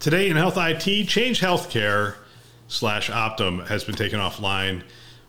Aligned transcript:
Today 0.00 0.30
in 0.30 0.36
Health 0.36 0.56
IT, 0.56 1.08
Change 1.08 1.40
Healthcare 1.40 2.14
slash 2.68 3.10
Optum 3.10 3.66
has 3.66 3.82
been 3.82 3.96
taken 3.96 4.20
offline 4.20 4.84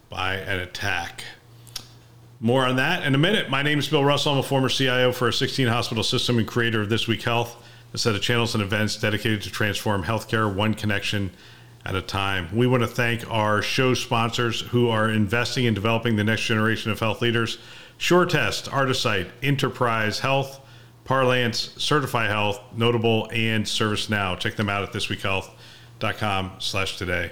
by 0.09 0.35
an 0.35 0.59
attack. 0.59 1.23
More 2.39 2.67
on 2.67 2.75
that 2.75 3.03
in 3.03 3.15
a 3.15 3.17
minute. 3.17 3.49
My 3.49 3.63
name 3.63 3.79
is 3.79 3.87
Bill 3.87 4.05
Russell. 4.05 4.33
I'm 4.33 4.37
a 4.37 4.43
former 4.43 4.69
CIO 4.69 5.11
for 5.11 5.27
a 5.27 5.33
16 5.33 5.67
hospital 5.67 6.03
system 6.03 6.37
and 6.37 6.47
creator 6.47 6.81
of 6.81 6.89
This 6.89 7.07
Week 7.07 7.23
Health, 7.23 7.57
a 7.95 7.97
set 7.97 8.13
of 8.13 8.21
channels 8.21 8.53
and 8.53 8.61
events 8.61 8.95
dedicated 8.95 9.41
to 9.41 9.49
transform 9.49 10.03
healthcare 10.03 10.53
one 10.53 10.75
connection 10.75 11.31
at 11.83 11.95
a 11.95 12.01
time. 12.03 12.55
We 12.55 12.67
want 12.67 12.83
to 12.83 12.87
thank 12.87 13.27
our 13.27 13.63
show 13.63 13.95
sponsors 13.95 14.61
who 14.61 14.89
are 14.89 15.09
investing 15.09 15.65
in 15.65 15.73
developing 15.73 16.15
the 16.15 16.23
next 16.23 16.43
generation 16.43 16.91
of 16.91 16.99
health 16.99 17.23
leaders 17.23 17.57
SureTest, 17.97 18.71
Artisight, 18.71 19.29
Enterprise 19.41 20.19
Health, 20.19 20.61
Parlance, 21.09 21.71
Certify 21.77 22.27
Health, 22.27 22.61
Notable, 22.77 23.27
and 23.33 23.65
ServiceNow. 23.65 24.37
Check 24.37 24.55
them 24.57 24.69
out 24.69 24.83
at 24.83 24.93
thisweekhealth.com 24.93 26.51
slash 26.59 26.97
today. 26.97 27.31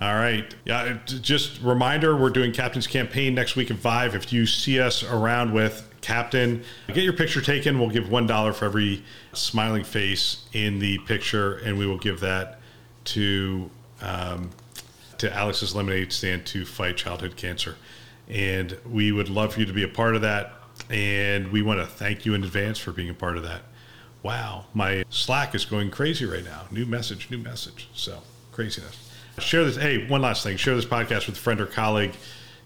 All 0.00 0.16
right. 0.16 0.52
Yeah, 0.64 0.98
just 1.06 1.62
reminder, 1.62 2.16
we're 2.16 2.30
doing 2.30 2.50
Captain's 2.50 2.88
Campaign 2.88 3.36
next 3.36 3.54
week 3.54 3.70
at 3.70 3.78
5. 3.78 4.16
If 4.16 4.32
you 4.32 4.46
see 4.46 4.80
us 4.80 5.04
around 5.04 5.52
with 5.52 5.88
Captain, 6.00 6.64
get 6.88 7.04
your 7.04 7.12
picture 7.12 7.40
taken. 7.40 7.78
We'll 7.78 7.90
give 7.90 8.06
$1 8.06 8.54
for 8.56 8.64
every 8.64 9.04
smiling 9.32 9.84
face 9.84 10.48
in 10.52 10.80
the 10.80 10.98
picture, 10.98 11.58
and 11.58 11.78
we 11.78 11.86
will 11.86 11.98
give 11.98 12.18
that 12.18 12.58
to 13.04 13.70
um, 14.00 14.50
to 15.18 15.32
Alex's 15.32 15.72
Lemonade 15.72 16.12
Stand 16.12 16.46
to 16.46 16.64
fight 16.64 16.96
childhood 16.96 17.36
cancer. 17.36 17.76
And 18.28 18.76
we 18.90 19.12
would 19.12 19.28
love 19.28 19.54
for 19.54 19.60
you 19.60 19.66
to 19.66 19.72
be 19.72 19.84
a 19.84 19.88
part 19.88 20.16
of 20.16 20.22
that. 20.22 20.57
And 20.90 21.52
we 21.52 21.62
want 21.62 21.80
to 21.80 21.86
thank 21.86 22.24
you 22.24 22.34
in 22.34 22.44
advance 22.44 22.78
for 22.78 22.92
being 22.92 23.10
a 23.10 23.14
part 23.14 23.36
of 23.36 23.42
that. 23.42 23.62
Wow, 24.22 24.66
my 24.74 25.04
Slack 25.10 25.54
is 25.54 25.64
going 25.64 25.90
crazy 25.90 26.24
right 26.24 26.44
now. 26.44 26.62
New 26.70 26.86
message, 26.86 27.30
new 27.30 27.38
message. 27.38 27.88
So 27.94 28.20
craziness. 28.52 29.10
Share 29.38 29.64
this. 29.64 29.76
Hey, 29.76 30.06
one 30.08 30.22
last 30.22 30.42
thing. 30.42 30.56
Share 30.56 30.74
this 30.74 30.84
podcast 30.84 31.26
with 31.26 31.36
a 31.36 31.40
friend 31.40 31.60
or 31.60 31.66
colleague. 31.66 32.12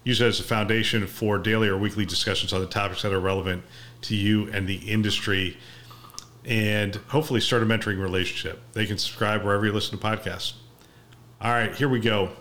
Use 0.03 0.19
it 0.19 0.25
as 0.25 0.39
a 0.39 0.43
foundation 0.43 1.05
for 1.07 1.37
daily 1.37 1.67
or 1.67 1.77
weekly 1.77 2.05
discussions 2.05 2.51
on 2.51 2.61
the 2.61 2.67
topics 2.67 3.03
that 3.03 3.13
are 3.13 3.19
relevant 3.19 3.63
to 4.01 4.15
you 4.15 4.49
and 4.51 4.67
the 4.67 4.75
industry. 4.75 5.57
And 6.45 6.95
hopefully 6.95 7.39
start 7.39 7.63
a 7.63 7.65
mentoring 7.65 8.01
relationship. 8.01 8.59
They 8.73 8.85
can 8.85 8.97
subscribe 8.97 9.43
wherever 9.43 9.65
you 9.65 9.71
listen 9.71 9.97
to 9.97 10.03
podcasts. 10.03 10.53
All 11.39 11.51
right, 11.51 11.73
here 11.75 11.87
we 11.87 11.99
go. 11.99 12.31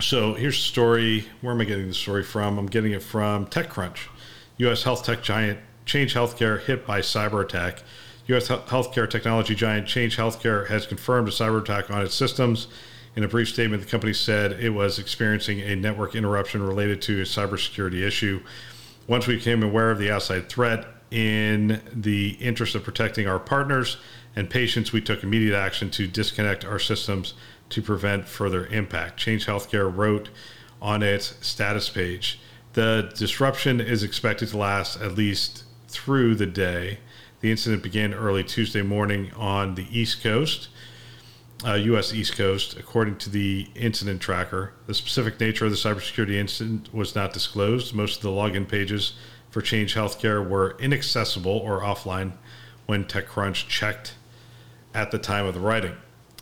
So 0.00 0.34
here's 0.34 0.56
the 0.56 0.62
story. 0.62 1.26
Where 1.40 1.52
am 1.52 1.60
I 1.60 1.64
getting 1.64 1.88
the 1.88 1.94
story 1.94 2.22
from? 2.22 2.58
I'm 2.58 2.66
getting 2.66 2.92
it 2.92 3.02
from 3.02 3.46
TechCrunch. 3.46 3.98
U.S. 4.60 4.82
health 4.82 5.04
tech 5.04 5.22
giant 5.22 5.58
Change 5.86 6.12
Healthcare 6.12 6.60
hit 6.62 6.86
by 6.86 7.00
cyber 7.00 7.42
attack. 7.42 7.82
U.S. 8.26 8.48
healthcare 8.48 9.08
technology 9.08 9.54
giant 9.54 9.88
Change 9.88 10.18
Healthcare 10.18 10.68
has 10.68 10.86
confirmed 10.86 11.28
a 11.28 11.30
cyber 11.30 11.62
attack 11.62 11.90
on 11.90 12.02
its 12.02 12.14
systems. 12.14 12.68
In 13.16 13.24
a 13.24 13.28
brief 13.28 13.48
statement, 13.48 13.82
the 13.82 13.88
company 13.88 14.12
said 14.12 14.52
it 14.52 14.68
was 14.68 14.98
experiencing 14.98 15.60
a 15.60 15.74
network 15.74 16.14
interruption 16.14 16.62
related 16.62 17.00
to 17.02 17.20
a 17.20 17.24
cybersecurity 17.24 18.02
issue. 18.02 18.42
Once 19.08 19.26
we 19.26 19.36
became 19.36 19.62
aware 19.62 19.90
of 19.90 19.98
the 19.98 20.10
outside 20.10 20.50
threat, 20.50 20.86
in 21.10 21.80
the 21.94 22.32
interest 22.32 22.74
of 22.74 22.84
protecting 22.84 23.26
our 23.26 23.40
partners 23.40 23.96
and 24.36 24.50
patients, 24.50 24.92
we 24.92 25.00
took 25.00 25.22
immediate 25.22 25.56
action 25.56 25.90
to 25.90 26.06
disconnect 26.06 26.66
our 26.66 26.78
systems 26.78 27.32
to 27.70 27.80
prevent 27.80 28.28
further 28.28 28.66
impact. 28.66 29.18
Change 29.18 29.46
Healthcare 29.46 29.90
wrote 29.92 30.28
on 30.82 31.02
its 31.02 31.34
status 31.40 31.88
page. 31.88 32.38
The 32.72 33.12
disruption 33.16 33.80
is 33.80 34.02
expected 34.02 34.48
to 34.50 34.56
last 34.56 35.00
at 35.00 35.16
least 35.16 35.64
through 35.88 36.36
the 36.36 36.46
day. 36.46 36.98
The 37.40 37.50
incident 37.50 37.82
began 37.82 38.14
early 38.14 38.44
Tuesday 38.44 38.82
morning 38.82 39.32
on 39.34 39.74
the 39.74 39.86
East 39.90 40.22
Coast, 40.22 40.68
uh, 41.66 41.74
U.S. 41.74 42.14
East 42.14 42.36
Coast, 42.36 42.76
according 42.78 43.16
to 43.18 43.30
the 43.30 43.68
incident 43.74 44.20
tracker. 44.20 44.72
The 44.86 44.94
specific 44.94 45.40
nature 45.40 45.64
of 45.64 45.72
the 45.72 45.76
cybersecurity 45.76 46.34
incident 46.34 46.94
was 46.94 47.14
not 47.14 47.32
disclosed. 47.32 47.94
Most 47.94 48.16
of 48.18 48.22
the 48.22 48.28
login 48.28 48.68
pages 48.68 49.14
for 49.50 49.62
Change 49.62 49.94
Healthcare 49.94 50.46
were 50.46 50.76
inaccessible 50.78 51.50
or 51.50 51.80
offline 51.80 52.32
when 52.86 53.04
TechCrunch 53.04 53.66
checked 53.68 54.14
at 54.94 55.10
the 55.10 55.18
time 55.18 55.46
of 55.46 55.54
the 55.54 55.60
writing. 55.60 55.96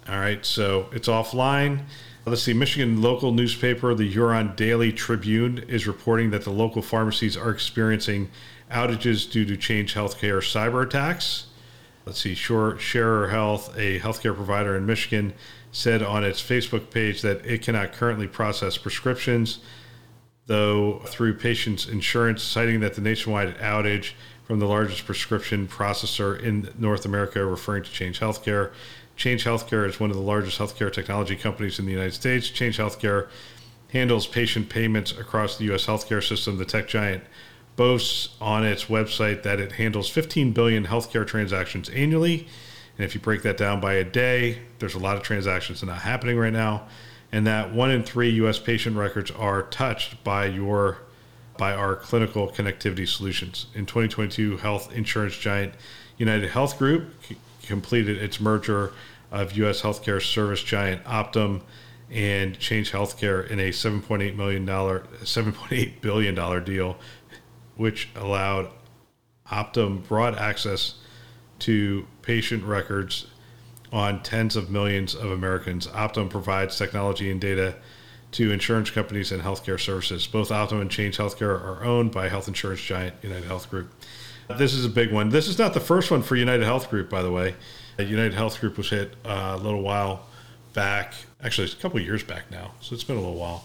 All 0.09 0.19
right, 0.19 0.45
so 0.45 0.89
it's 0.93 1.09
offline. 1.09 1.85
Let's 2.27 2.43
see, 2.43 2.53
Michigan 2.53 3.01
local 3.01 3.33
newspaper, 3.33 3.95
the 3.95 4.09
Huron 4.09 4.55
Daily 4.55 4.93
Tribune, 4.93 5.65
is 5.67 5.87
reporting 5.87 6.31
that 6.31 6.45
the 6.45 6.51
local 6.51 6.83
pharmacies 6.83 7.39
are 7.39 7.51
experiencing 7.51 8.31
outages 8.71 9.31
due 9.31 9.47
to 9.47 9.57
Change 9.57 9.95
Healthcare 9.95 10.41
cyber 10.41 10.85
attacks. 10.85 11.47
Let's 12.05 12.21
see, 12.21 12.35
Scheurer 12.35 13.31
Health, 13.31 13.75
a 13.79 13.99
healthcare 14.01 14.35
provider 14.35 14.77
in 14.77 14.85
Michigan, 14.85 15.33
said 15.73 16.03
on 16.03 16.23
its 16.23 16.43
Facebook 16.43 16.91
page 16.91 17.23
that 17.23 17.47
it 17.47 17.63
cannot 17.63 17.93
currently 17.93 18.27
process 18.27 18.77
prescriptions, 18.77 19.61
though 20.47 21.01
through 21.07 21.35
patients' 21.35 21.87
insurance, 21.87 22.43
citing 22.43 22.81
that 22.81 22.95
the 22.95 23.01
nationwide 23.01 23.57
outage 23.59 24.13
from 24.45 24.59
the 24.59 24.67
largest 24.67 25.07
prescription 25.07 25.67
processor 25.67 26.39
in 26.39 26.71
North 26.79 27.05
America, 27.07 27.45
referring 27.45 27.85
to 27.85 27.91
Change 27.91 28.21
Healthcare, 28.21 28.73
Change 29.19 29.45
Healthcare 29.45 29.87
is 29.87 29.99
one 29.99 30.11
of 30.11 30.17
the 30.17 30.23
largest 30.23 30.61
healthcare 30.61 30.93
technology 30.93 31.35
companies 31.35 31.81
in 31.81 31.87
the 31.87 31.91
United 31.91 32.15
States. 32.15 32.49
Change 32.49 32.79
Healthcare 32.79 33.29
handles 33.93 34.29
patient 34.29 34.69
payments 34.69 35.11
across 35.11 35.59
the 35.59 35.65
U.S. 35.65 35.87
healthcare 35.87 36.27
system. 36.27 36.57
The 36.57 36.65
tech 36.65 36.87
giant 36.87 37.25
boasts 37.75 38.37
on 38.41 38.65
its 38.65 38.85
website 38.85 39.43
that 39.43 39.59
it 39.59 39.73
handles 39.73 40.09
15 40.09 40.53
billion 40.53 40.87
healthcare 40.87 41.27
transactions 41.27 41.89
annually. 41.89 42.47
And 42.97 43.05
if 43.05 43.15
you 43.17 43.21
break 43.21 43.43
that 43.43 43.57
down 43.57 43.81
by 43.81 43.95
a 43.95 44.05
day, 44.05 44.61
there's 44.79 44.95
a 44.95 45.01
lot 45.01 45.17
of 45.17 45.25
transactions 45.25 45.81
that 45.81 45.87
are 45.87 45.95
not 45.95 46.03
happening 46.03 46.39
right 46.39 46.53
now. 46.53 46.87
And 47.33 47.45
that 47.45 47.75
one 47.75 47.91
in 47.91 48.05
three 48.05 48.31
U.S. 48.31 48.61
patient 48.61 48.97
records 48.97 49.33
are 49.33 49.65
touched 49.65 50.23
by 50.23 50.47
your 50.47 50.99
by 51.57 51.75
our 51.75 51.97
clinical 51.97 52.53
connectivity 52.53 53.09
solutions. 53.09 53.67
In 53.75 53.85
2022, 53.85 54.59
health 54.59 54.93
insurance 54.93 55.37
giant 55.37 55.75
UnitedHealth 56.21 56.79
Group 56.79 57.11
completed 57.69 58.19
its 58.19 58.41
merger 58.41 58.93
of 59.31 59.53
U.S. 59.53 59.83
healthcare 59.83 60.21
service 60.21 60.63
giant 60.63 61.05
Optum 61.05 61.63
and 62.11 62.59
Change 62.59 62.91
Healthcare 62.91 63.49
in 63.49 63.61
a 63.61 63.69
7.8 63.69 64.35
million 64.35 64.65
dollar, 64.65 65.07
7.8 65.23 66.01
billion 66.01 66.35
dollar 66.35 66.61
deal, 66.61 66.97
which 67.77 68.09
allowed 68.17 68.71
Optum 69.51 70.07
broad 70.07 70.35
access 70.37 70.95
to 71.61 72.07
patient 72.23 72.65
records 72.65 73.27
on 73.93 74.23
tens 74.23 74.57
of 74.57 74.71
millions 74.71 75.15
of 75.15 75.31
Americans. 75.31 75.87
Optum 75.89 76.29
provides 76.29 76.77
technology 76.77 77.31
and 77.31 77.41
data 77.41 77.77
to 78.33 78.53
insurance 78.53 78.91
companies 78.91 79.33
and 79.33 79.43
healthcare 79.43 79.81
services. 79.81 80.27
Both 80.27 80.51
Optum 80.51 80.81
and 80.83 80.91
Change 80.91 81.17
Healthcare 81.17 81.61
are 81.61 81.83
owned 81.85 82.13
by 82.13 82.29
health 82.29 82.49
insurance 82.49 82.83
giant 82.83 83.21
UnitedHealth 83.23 83.71
Group. 83.71 83.93
This 84.57 84.73
is 84.73 84.85
a 84.85 84.89
big 84.89 85.13
one. 85.13 85.29
This 85.29 85.47
is 85.47 85.59
not 85.59 85.75
the 85.75 85.81
first 85.81 86.11
one 86.11 86.23
for 86.23 86.35
UnitedHealth 86.35 86.89
Group, 86.89 87.11
by 87.11 87.23
the 87.23 87.31
way. 87.31 87.55
UnitedHealth 87.99 88.61
Group 88.61 88.79
was 88.79 88.89
hit 88.89 89.15
uh, 89.25 89.57
a 89.59 89.63
little 89.63 89.83
while 89.83 90.27
back, 90.73 91.15
actually 91.43 91.71
a 91.71 91.75
couple 91.77 92.01
years 92.01 92.23
back 92.23 92.51
now, 92.51 92.73
so 92.81 92.95
it's 92.95 93.05
been 93.05 93.17
a 93.17 93.21
little 93.21 93.37
while. 93.37 93.65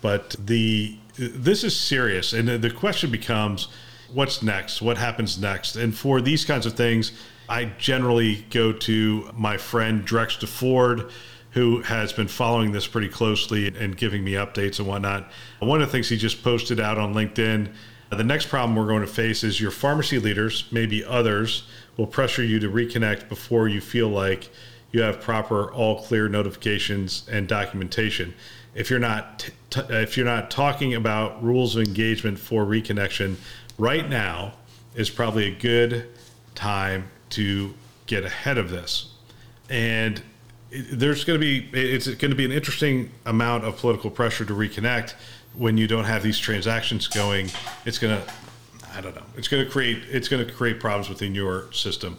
But 0.00 0.34
the 0.38 0.96
this 1.16 1.62
is 1.62 1.78
serious, 1.78 2.32
and 2.32 2.48
the 2.48 2.70
question 2.70 3.10
becomes, 3.10 3.68
what's 4.12 4.42
next? 4.42 4.80
What 4.80 4.96
happens 4.96 5.38
next? 5.38 5.76
And 5.76 5.94
for 5.94 6.20
these 6.22 6.44
kinds 6.44 6.64
of 6.64 6.72
things, 6.72 7.12
I 7.48 7.66
generally 7.78 8.46
go 8.50 8.72
to 8.72 9.30
my 9.34 9.58
friend 9.58 10.06
Drex 10.06 10.38
DeFord, 10.38 11.10
who 11.50 11.82
has 11.82 12.12
been 12.14 12.28
following 12.28 12.72
this 12.72 12.86
pretty 12.86 13.08
closely 13.08 13.68
and 13.68 13.94
giving 13.94 14.24
me 14.24 14.32
updates 14.32 14.78
and 14.78 14.88
whatnot. 14.88 15.30
One 15.60 15.82
of 15.82 15.88
the 15.88 15.92
things 15.92 16.08
he 16.08 16.16
just 16.16 16.42
posted 16.42 16.80
out 16.80 16.96
on 16.96 17.12
LinkedIn 17.12 17.74
the 18.16 18.24
next 18.24 18.48
problem 18.48 18.76
we're 18.76 18.86
going 18.86 19.02
to 19.02 19.06
face 19.06 19.42
is 19.44 19.60
your 19.60 19.70
pharmacy 19.70 20.18
leaders, 20.18 20.64
maybe 20.70 21.04
others, 21.04 21.64
will 21.96 22.06
pressure 22.06 22.44
you 22.44 22.58
to 22.60 22.68
reconnect 22.70 23.28
before 23.28 23.68
you 23.68 23.80
feel 23.80 24.08
like 24.08 24.50
you 24.92 25.00
have 25.00 25.20
proper 25.20 25.72
all 25.72 26.02
clear 26.02 26.28
notifications 26.28 27.26
and 27.30 27.48
documentation. 27.48 28.34
If 28.74 28.90
you're 28.90 28.98
not 28.98 29.50
t- 29.70 29.82
if 29.90 30.16
you're 30.16 30.26
not 30.26 30.50
talking 30.50 30.94
about 30.94 31.42
rules 31.42 31.76
of 31.76 31.86
engagement 31.86 32.38
for 32.38 32.64
reconnection 32.64 33.36
right 33.78 34.08
now 34.08 34.52
is 34.94 35.10
probably 35.10 35.48
a 35.48 35.54
good 35.54 36.08
time 36.54 37.08
to 37.30 37.74
get 38.06 38.24
ahead 38.24 38.58
of 38.58 38.70
this. 38.70 39.12
And 39.70 40.22
there's 40.70 41.24
going 41.24 41.40
to 41.40 41.44
be 41.44 41.68
it's 41.78 42.06
going 42.06 42.30
to 42.30 42.36
be 42.36 42.44
an 42.44 42.52
interesting 42.52 43.10
amount 43.26 43.64
of 43.64 43.76
political 43.76 44.10
pressure 44.10 44.44
to 44.44 44.52
reconnect 44.52 45.14
when 45.54 45.76
you 45.76 45.86
don't 45.86 46.04
have 46.04 46.22
these 46.22 46.38
transactions 46.38 47.08
going. 47.08 47.50
It's 47.84 47.98
going 47.98 48.20
to 48.20 48.32
I 48.94 49.00
don't 49.00 49.14
know. 49.14 49.22
It's 49.36 49.48
going 49.48 49.64
to 49.64 49.70
create 49.70 50.02
it's 50.10 50.28
going 50.28 50.46
to 50.46 50.52
create 50.52 50.80
problems 50.80 51.08
within 51.08 51.34
your 51.34 51.72
system. 51.72 52.18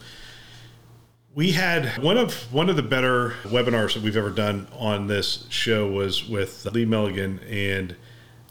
We 1.36 1.52
had 1.52 2.02
one 2.02 2.18
of 2.18 2.34
one 2.54 2.70
of 2.70 2.76
the 2.76 2.84
better 2.84 3.32
webinars 3.44 3.94
that 3.94 4.04
we've 4.04 4.18
ever 4.18 4.30
done 4.30 4.68
on 4.74 5.08
this 5.08 5.46
show 5.50 5.90
was 5.90 6.28
with 6.28 6.66
Lee 6.66 6.86
Milligan 6.86 7.40
and 7.50 7.96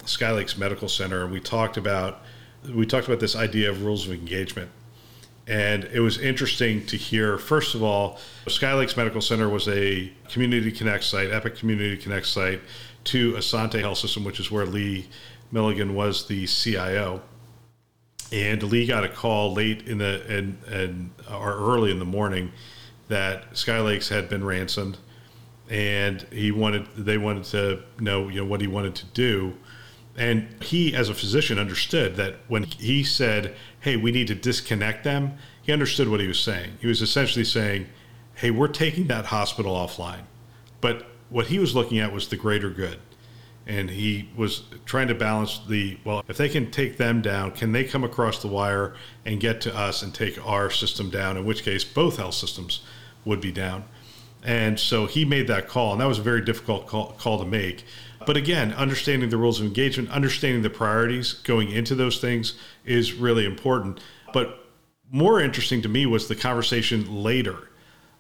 Sky 0.05 0.33
Lakes 0.33 0.57
Medical 0.57 0.89
Center, 0.89 1.23
and 1.23 1.33
we 1.33 1.41
talked 1.41 1.77
about 1.77 2.23
we 2.69 2.87
talked 2.87 3.07
about 3.07 3.21
this 3.21 3.37
idea 3.37 3.71
of 3.71 3.85
rules 3.85 4.07
of 4.07 4.13
engagement. 4.13 4.71
And 5.47 5.85
it 5.85 6.01
was 6.01 6.19
interesting 6.19 6.87
to 6.87 6.97
hear, 6.97 7.37
first 7.37 7.75
of 7.75 7.83
all, 7.83 8.19
Sky 8.47 8.75
Lakes 8.75 8.97
Medical 8.97 9.21
Center 9.21 9.49
was 9.49 9.67
a 9.69 10.13
Community 10.29 10.71
Connect 10.71 11.03
site, 11.03 11.31
Epic 11.31 11.57
Community 11.57 11.97
Connect 11.97 12.27
site, 12.27 12.61
to 13.05 13.33
Asante 13.33 13.81
Health 13.81 13.99
System, 13.99 14.23
which 14.23 14.39
is 14.39 14.51
where 14.51 14.67
Lee 14.67 15.09
Milligan 15.51 15.95
was 15.95 16.27
the 16.29 16.47
CIO. 16.47 17.23
And 18.31 18.63
Lee 18.63 18.87
got 18.87 19.05
a 19.05 19.09
call 19.09 19.53
late 19.53 19.87
in 19.89 19.99
the 19.99 20.25
and 20.29 20.57
and 20.67 21.11
or 21.31 21.53
early 21.53 21.91
in 21.91 21.99
the 21.99 22.07
morning 22.07 22.53
that 23.09 23.53
Skylakes 23.53 24.09
had 24.09 24.31
been 24.31 24.43
ransomed, 24.43 24.97
and 25.69 26.23
he 26.33 26.51
wanted 26.51 26.87
they 26.97 27.19
wanted 27.19 27.45
to 27.45 27.83
know 28.01 28.29
you 28.29 28.41
know 28.41 28.47
what 28.47 28.63
he 28.63 28.67
wanted 28.67 28.95
to 28.95 29.07
do, 29.07 29.55
and 30.17 30.49
he 30.63 30.95
as 30.95 31.11
a 31.11 31.15
physician 31.15 31.59
understood 31.59 32.17
that 32.17 32.37
when 32.49 32.63
he 32.63 33.05
said, 33.05 33.55
"Hey, 33.83 33.97
we 33.97 34.11
need 34.11 34.29
to 34.29 34.35
disconnect 34.35 35.05
them," 35.05 35.35
he 35.63 35.73
understood 35.73 36.09
what 36.09 36.21
he 36.21 36.27
was 36.27 36.41
saying. 36.41 36.79
He 36.81 36.87
was 36.89 37.03
essentially 37.03 37.45
saying, 37.45 37.87
"Hey, 38.35 38.51
we're 38.51 38.69
taking 38.69 39.07
that 39.09 39.27
hospital 39.27 39.75
offline," 39.75 40.25
but 40.81 41.07
what 41.33 41.47
he 41.47 41.59
was 41.59 41.75
looking 41.75 41.99
at 41.99 42.13
was 42.13 42.29
the 42.29 42.37
greater 42.37 42.71
good. 42.71 42.99
And 43.67 43.91
he 43.91 44.29
was 44.37 44.65
trying 44.85 45.09
to 45.09 45.15
balance 45.15 45.61
the 45.69 45.99
well 46.05 46.23
if 46.29 46.37
they 46.37 46.49
can 46.49 46.71
take 46.71 46.97
them 46.97 47.23
down 47.23 47.53
can 47.53 47.73
they 47.73 47.85
come 47.85 48.05
across 48.05 48.41
the 48.41 48.49
wire 48.49 48.95
and 49.25 49.41
get 49.41 49.61
to 49.63 49.77
us 49.77 50.03
and 50.03 50.13
take 50.13 50.45
our 50.47 50.69
system 50.69 51.11
down 51.11 51.37
in 51.37 51.45
which 51.45 51.63
case 51.63 51.85
both 51.85 52.17
health 52.17 52.35
systems 52.35 52.81
would 53.25 53.41
be 53.41 53.53
down. 53.53 53.85
And 54.43 54.79
so 54.81 55.07
he 55.07 55.25
made 55.25 55.47
that 55.47 55.69
call 55.69 55.93
and 55.93 56.01
that 56.01 56.09
was 56.09 56.19
a 56.19 56.23
very 56.23 56.41
difficult 56.41 56.89
call, 56.89 57.13
call 57.13 57.39
to 57.39 57.47
make 57.47 57.85
but 58.27 58.37
again 58.37 58.73
understanding 58.75 59.29
the 59.31 59.37
rules 59.37 59.61
of 59.61 59.67
engagement 59.67 60.11
understanding 60.11 60.63
the 60.63 60.71
priorities 60.71 61.35
going 61.35 61.71
into 61.71 61.95
those 61.95 62.21
things 62.21 62.55
is 62.85 63.13
really 63.13 63.45
important 63.45 64.01
but 64.33 64.67
more 65.11 65.41
interesting 65.41 65.83
to 65.83 65.89
me 65.89 66.07
was 66.07 66.27
the 66.27 66.35
conversation 66.35 67.23
later 67.23 67.69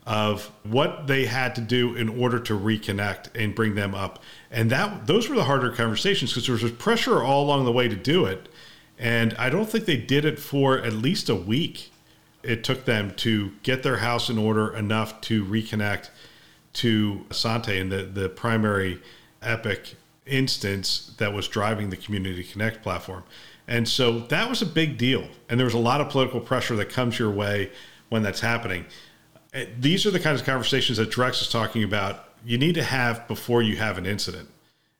of 0.06 0.50
what 0.64 1.06
they 1.06 1.26
had 1.26 1.54
to 1.54 1.60
do 1.60 1.94
in 1.94 2.08
order 2.08 2.38
to 2.38 2.58
reconnect 2.58 3.28
and 3.34 3.54
bring 3.54 3.74
them 3.74 3.94
up. 3.94 4.22
And 4.50 4.70
that 4.70 5.06
those 5.06 5.28
were 5.28 5.36
the 5.36 5.44
harder 5.44 5.70
conversations 5.70 6.32
because 6.32 6.46
there 6.46 6.56
was 6.56 6.70
pressure 6.72 7.22
all 7.22 7.44
along 7.44 7.64
the 7.64 7.72
way 7.72 7.88
to 7.88 7.96
do 7.96 8.24
it. 8.26 8.48
And 8.98 9.34
I 9.34 9.48
don't 9.48 9.68
think 9.68 9.84
they 9.84 9.96
did 9.96 10.24
it 10.24 10.38
for 10.38 10.78
at 10.78 10.92
least 10.92 11.28
a 11.28 11.34
week. 11.34 11.92
It 12.42 12.64
took 12.64 12.84
them 12.84 13.12
to 13.16 13.52
get 13.62 13.82
their 13.82 13.98
house 13.98 14.28
in 14.28 14.38
order 14.38 14.74
enough 14.74 15.20
to 15.22 15.44
reconnect 15.44 16.10
to 16.74 17.24
Asante 17.28 17.80
and 17.80 17.92
the, 17.92 18.02
the 18.02 18.28
primary 18.28 19.00
Epic 19.42 19.96
instance 20.26 21.14
that 21.18 21.32
was 21.32 21.48
driving 21.48 21.90
the 21.90 21.96
Community 21.96 22.44
Connect 22.44 22.82
platform. 22.82 23.24
And 23.68 23.88
so 23.88 24.20
that 24.20 24.48
was 24.48 24.62
a 24.62 24.66
big 24.66 24.98
deal. 24.98 25.28
And 25.48 25.58
there 25.58 25.64
was 25.64 25.74
a 25.74 25.78
lot 25.78 26.00
of 26.00 26.08
political 26.08 26.40
pressure 26.40 26.76
that 26.76 26.88
comes 26.88 27.18
your 27.18 27.30
way 27.30 27.70
when 28.08 28.22
that's 28.22 28.40
happening 28.40 28.86
uh, 29.54 29.64
these 29.78 30.06
are 30.06 30.10
the 30.10 30.20
kinds 30.20 30.40
of 30.40 30.46
conversations 30.46 30.98
that 30.98 31.10
Drex 31.10 31.42
is 31.42 31.48
talking 31.48 31.84
about. 31.84 32.28
You 32.44 32.58
need 32.58 32.74
to 32.74 32.82
have 32.82 33.28
before 33.28 33.62
you 33.62 33.76
have 33.76 33.98
an 33.98 34.06
incident, 34.06 34.48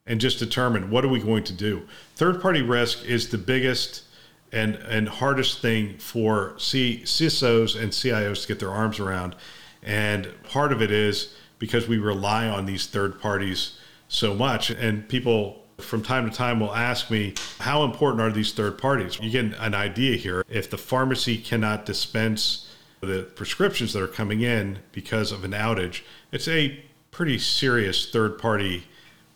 and 0.07 0.21
just 0.21 0.39
determine 0.39 0.91
what 0.91 1.05
are 1.05 1.09
we 1.09 1.21
going 1.21 1.45
to 1.45 1.53
do. 1.53 1.87
Third 2.17 2.41
party 2.43 2.63
risk 2.63 3.05
is 3.05 3.31
the 3.31 3.39
biggest 3.39 4.05
and 4.53 4.75
and 4.75 5.09
hardest 5.09 5.63
thing 5.63 5.97
for 5.97 6.55
C, 6.59 7.01
CISOs 7.05 7.81
and 7.81 7.91
CIOs 7.93 8.43
to 8.43 8.49
get 8.49 8.59
their 8.61 8.71
arms 8.71 9.01
around, 9.01 9.35
and 9.83 10.29
part 10.45 10.73
of 10.73 10.83
it 10.83 10.91
is 10.91 11.35
because 11.59 11.89
we 11.89 11.97
rely 11.97 12.47
on 12.47 12.67
these 12.67 12.87
third 12.87 13.21
parties 13.21 13.79
so 14.13 14.35
much, 14.35 14.71
and 14.71 15.09
people 15.09 15.65
from 15.79 16.03
time 16.03 16.29
to 16.29 16.37
time 16.37 16.61
will 16.61 16.75
ask 16.75 17.11
me, 17.11 17.35
how 17.59 17.83
important 17.83 18.21
are 18.21 18.31
these 18.31 18.53
third 18.53 18.77
parties? 18.77 19.19
You 19.19 19.31
get 19.31 19.59
an 19.59 19.75
idea 19.75 20.17
here. 20.17 20.45
If 20.51 20.69
the 20.71 20.77
pharmacy 20.77 21.39
cannot 21.39 21.87
dispense 21.87 22.69
the 23.01 23.23
prescriptions 23.35 23.95
that 23.95 24.03
are 24.03 24.09
coming 24.09 24.43
in 24.43 24.79
because 24.93 25.33
of 25.33 25.45
an 25.45 25.53
outage, 25.53 26.03
it's 26.31 26.47
a 26.47 26.79
pretty 27.11 27.39
serious 27.39 28.11
third 28.11 28.39
party 28.39 28.85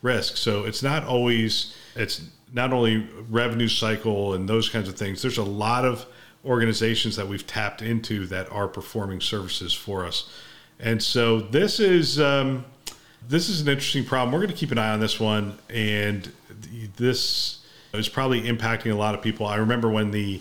risk. 0.02 0.37
So 0.37 0.64
it's 0.64 0.82
not 0.82 1.05
always, 1.05 1.75
it's 1.96 2.23
not 2.52 2.73
only 2.73 3.08
revenue 3.31 3.69
cycle 3.69 4.34
and 4.34 4.46
those 4.46 4.69
kinds 4.69 4.88
of 4.90 4.96
things. 4.96 5.23
There's 5.23 5.38
a 5.38 5.43
lot 5.43 5.87
of 5.87 6.05
organizations 6.44 7.17
that 7.17 7.26
we've 7.26 7.46
tapped 7.46 7.81
into 7.81 8.26
that 8.26 8.52
are 8.52 8.69
performing 8.69 9.20
services 9.23 9.73
for 9.73 10.05
us. 10.05 10.31
And 10.78 11.02
so 11.02 11.40
this 11.40 11.81
is, 11.81 12.20
um, 12.20 12.67
this 13.28 13.48
is 13.48 13.60
an 13.60 13.68
interesting 13.68 14.04
problem. 14.04 14.32
We're 14.32 14.40
going 14.40 14.52
to 14.52 14.56
keep 14.56 14.72
an 14.72 14.78
eye 14.78 14.92
on 14.92 15.00
this 15.00 15.18
one. 15.18 15.58
And 15.68 16.30
this 16.96 17.60
is 17.92 18.08
probably 18.08 18.42
impacting 18.42 18.92
a 18.92 18.96
lot 18.96 19.14
of 19.14 19.22
people. 19.22 19.46
I 19.46 19.56
remember 19.56 19.88
when 19.90 20.10
the, 20.10 20.40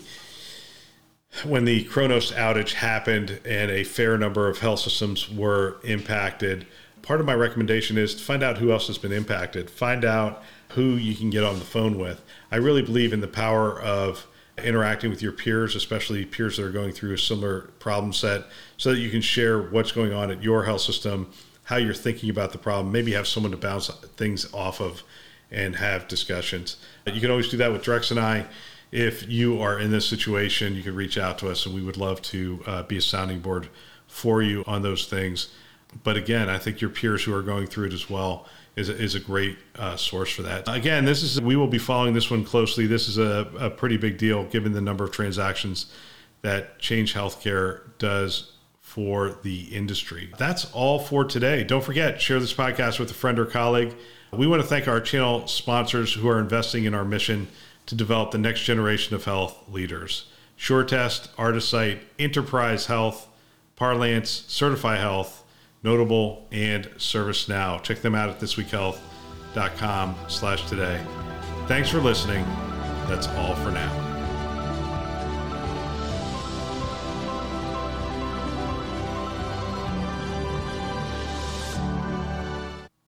when 1.44 1.64
the 1.64 1.84
Kronos 1.84 2.32
outage 2.32 2.74
happened 2.74 3.40
and 3.44 3.70
a 3.70 3.84
fair 3.84 4.16
number 4.18 4.48
of 4.48 4.58
health 4.58 4.80
systems 4.80 5.30
were 5.30 5.76
impacted, 5.84 6.66
part 7.02 7.20
of 7.20 7.26
my 7.26 7.34
recommendation 7.34 7.98
is 7.98 8.14
to 8.14 8.22
find 8.22 8.42
out 8.42 8.58
who 8.58 8.72
else 8.72 8.86
has 8.88 8.98
been 8.98 9.12
impacted, 9.12 9.70
find 9.70 10.04
out 10.04 10.42
who 10.70 10.96
you 10.96 11.14
can 11.14 11.30
get 11.30 11.44
on 11.44 11.58
the 11.58 11.64
phone 11.64 11.98
with. 11.98 12.22
I 12.50 12.56
really 12.56 12.82
believe 12.82 13.12
in 13.12 13.20
the 13.20 13.28
power 13.28 13.80
of 13.80 14.26
interacting 14.58 15.10
with 15.10 15.22
your 15.22 15.32
peers, 15.32 15.74
especially 15.76 16.24
peers 16.24 16.56
that 16.56 16.64
are 16.64 16.70
going 16.70 16.92
through 16.92 17.12
a 17.12 17.18
similar 17.18 17.62
problem 17.78 18.12
set, 18.12 18.44
so 18.76 18.92
that 18.92 18.98
you 18.98 19.10
can 19.10 19.20
share 19.20 19.60
what's 19.60 19.92
going 19.92 20.12
on 20.12 20.30
at 20.30 20.42
your 20.42 20.64
health 20.64 20.80
system, 20.80 21.30
how 21.66 21.76
you're 21.76 21.94
thinking 21.94 22.30
about 22.30 22.50
the 22.52 22.58
problem, 22.58 22.90
maybe 22.90 23.12
have 23.12 23.28
someone 23.28 23.52
to 23.52 23.56
bounce 23.56 23.88
things 24.16 24.52
off 24.52 24.80
of 24.80 25.02
and 25.50 25.76
have 25.76 26.08
discussions. 26.08 26.76
You 27.06 27.20
can 27.20 27.30
always 27.30 27.48
do 27.48 27.56
that 27.58 27.70
with 27.70 27.84
Drex 27.84 28.10
and 28.10 28.18
I 28.18 28.46
if 28.92 29.28
you 29.28 29.60
are 29.60 29.78
in 29.78 29.90
this 29.90 30.06
situation, 30.06 30.74
you 30.74 30.82
can 30.82 30.94
reach 30.94 31.18
out 31.18 31.38
to 31.38 31.50
us 31.50 31.66
and 31.66 31.74
we 31.74 31.82
would 31.82 31.96
love 31.96 32.22
to 32.22 32.62
uh, 32.66 32.82
be 32.84 32.96
a 32.96 33.00
sounding 33.00 33.40
board 33.40 33.68
for 34.06 34.42
you 34.42 34.64
on 34.66 34.82
those 34.82 35.06
things. 35.06 35.48
But 36.02 36.16
again, 36.16 36.48
I 36.48 36.58
think 36.58 36.80
your 36.80 36.90
peers 36.90 37.24
who 37.24 37.34
are 37.34 37.42
going 37.42 37.66
through 37.66 37.88
it 37.88 37.92
as 37.92 38.08
well 38.08 38.46
is 38.76 38.88
a, 38.88 38.96
is 38.96 39.14
a 39.14 39.20
great 39.20 39.58
uh, 39.76 39.96
source 39.96 40.30
for 40.30 40.42
that. 40.42 40.68
Again, 40.68 41.04
this 41.04 41.22
is 41.22 41.40
we 41.40 41.56
will 41.56 41.66
be 41.66 41.78
following 41.78 42.14
this 42.14 42.30
one 42.30 42.44
closely. 42.44 42.86
This 42.86 43.08
is 43.08 43.18
a, 43.18 43.50
a 43.58 43.70
pretty 43.70 43.96
big 43.96 44.18
deal 44.18 44.44
given 44.44 44.72
the 44.72 44.80
number 44.80 45.04
of 45.04 45.12
transactions 45.12 45.92
that 46.42 46.78
Change 46.78 47.14
Healthcare 47.14 47.82
does 47.98 48.52
for 48.86 49.36
the 49.42 49.62
industry. 49.74 50.32
That's 50.38 50.72
all 50.72 51.00
for 51.00 51.24
today. 51.24 51.64
Don't 51.64 51.82
forget, 51.82 52.22
share 52.22 52.38
this 52.38 52.54
podcast 52.54 53.00
with 53.00 53.10
a 53.10 53.14
friend 53.14 53.36
or 53.36 53.44
colleague. 53.44 53.94
We 54.32 54.46
want 54.46 54.62
to 54.62 54.68
thank 54.68 54.86
our 54.86 55.00
channel 55.00 55.48
sponsors 55.48 56.14
who 56.14 56.28
are 56.28 56.38
investing 56.38 56.84
in 56.84 56.94
our 56.94 57.04
mission 57.04 57.48
to 57.86 57.96
develop 57.96 58.30
the 58.30 58.38
next 58.38 58.62
generation 58.62 59.16
of 59.16 59.24
health 59.24 59.68
leaders. 59.68 60.30
SureTest, 60.56 61.28
Artisight, 61.36 61.98
Enterprise 62.20 62.86
Health, 62.86 63.28
Parlance, 63.74 64.44
Certify 64.46 64.96
Health, 64.96 65.44
Notable, 65.82 66.46
and 66.52 66.86
ServiceNow. 66.96 67.82
Check 67.82 68.02
them 68.02 68.14
out 68.14 68.28
at 68.28 68.38
thisweekhealth.com 68.38 70.14
slash 70.28 70.66
today. 70.68 71.04
Thanks 71.66 71.90
for 71.90 71.98
listening. 71.98 72.44
That's 73.08 73.26
all 73.26 73.56
for 73.56 73.72
now. 73.72 74.05